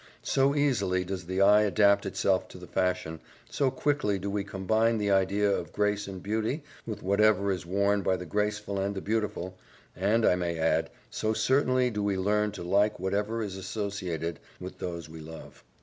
[0.23, 3.19] So easily does the eye adapt itself to the fashion,
[3.51, 8.01] so quickly do we combine the idea of grace and beauty with whatever is worn
[8.01, 9.59] by the graceful and the beautiful,
[9.95, 14.79] and I may add, so certainly do we learn to like whatever is associated with
[14.79, 15.63] those we love.